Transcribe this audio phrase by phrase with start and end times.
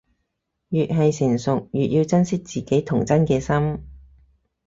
[0.69, 3.83] 越係成熟，越要珍惜自己童真嘅心